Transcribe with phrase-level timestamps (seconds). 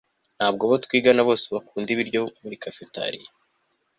[0.37, 3.29] ntabwo abo twigana bose bakunda ibiryo muri cafeteria